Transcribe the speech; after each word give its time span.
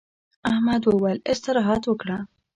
احمد 0.51 0.81
وويل: 0.87 1.19
استراحت 1.33 1.81
وکړه. 1.87 2.17